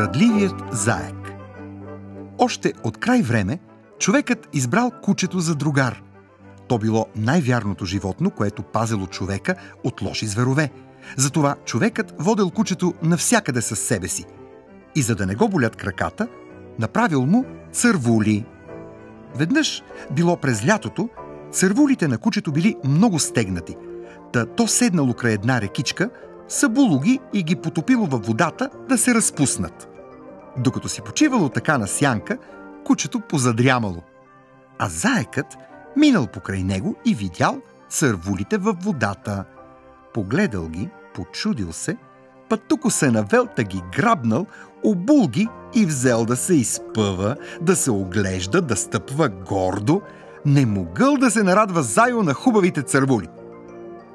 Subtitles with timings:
[0.00, 1.32] Крадливият заек
[2.38, 3.58] Още от край време
[3.98, 6.02] човекът избрал кучето за другар.
[6.68, 10.70] То било най-вярното животно, което пазило човека от лоши зверове.
[11.16, 14.24] Затова човекът водел кучето навсякъде със себе си.
[14.94, 16.28] И за да не го болят краката,
[16.78, 18.44] направил му цървули.
[19.36, 21.08] Веднъж, било през лятото,
[21.52, 23.76] цървулите на кучето били много стегнати.
[24.32, 26.10] Та то седнало край една рекичка,
[26.48, 29.89] събуло ги и ги потопило във водата да се разпуснат.
[30.60, 32.38] Докато си почивало така на сянка,
[32.84, 34.02] кучето позадрямало.
[34.78, 35.46] А заекът
[35.96, 39.44] минал покрай него и видял цървулите във водата.
[40.14, 41.96] Погледал ги, почудил се,
[42.48, 44.46] пътуко се навел, та ги грабнал,
[44.84, 50.02] обул ги и взел да се изпъва, да се оглежда, да стъпва гордо,
[50.46, 53.28] не могъл да се нарадва зайо на хубавите цървули.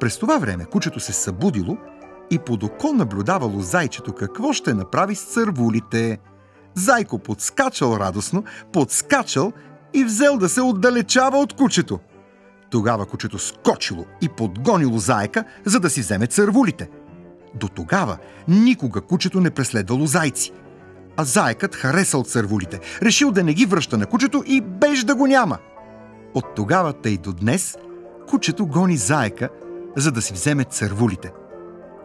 [0.00, 1.76] През това време кучето се събудило
[2.30, 6.18] и под око наблюдавало зайчето какво ще направи с цървулите.
[6.74, 9.52] Зайко подскачал радостно, подскачал
[9.94, 11.98] и взел да се отдалечава от кучето.
[12.70, 16.88] Тогава кучето скочило и подгонило заека, за да си вземе цървулите.
[17.54, 18.16] До тогава
[18.48, 20.52] никога кучето не преследвало зайци.
[21.16, 25.26] А заекът харесал цървулите, решил да не ги връща на кучето и беж да го
[25.26, 25.58] няма.
[26.34, 27.76] От тогава тъй до днес
[28.28, 29.48] кучето гони заека,
[29.96, 31.32] за да си вземе цървулите–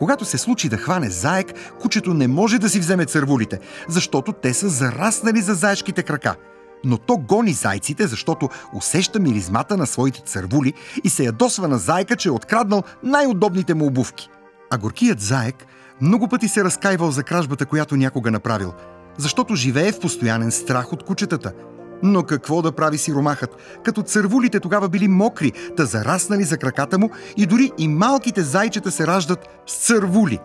[0.03, 4.53] когато се случи да хване заек, кучето не може да си вземе цървулите, защото те
[4.53, 6.35] са зараснали за заешките крака.
[6.83, 12.15] Но то гони зайците, защото усеща миризмата на своите цървули и се ядосва на заека,
[12.15, 14.29] че е откраднал най-удобните му обувки.
[14.71, 15.65] А горкият заек
[16.01, 18.73] много пъти се разкайвал за кражбата, която някога направил,
[19.17, 21.53] защото живее в постоянен страх от кучетата–
[22.03, 27.09] но какво да прави сиромахът, като цървулите тогава били мокри, та зараснали за краката му
[27.37, 30.39] и дори и малките зайчета се раждат с цървули.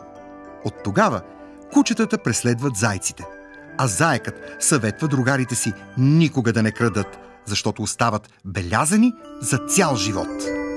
[0.64, 1.20] От тогава
[1.72, 3.24] кучетата преследват зайците,
[3.78, 10.67] а заекът съветва другарите си никога да не крадат, защото остават белязани за цял живот.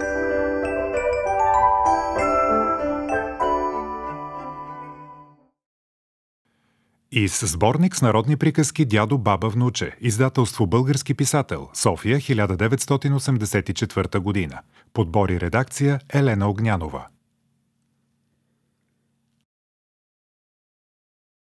[7.14, 9.96] И с сборник с народни приказки Дядо, баба, внуче.
[10.02, 11.70] Издателство Български писател.
[11.74, 14.60] София, 1984 година.
[14.94, 17.06] Подбор и редакция Елена Огнянова.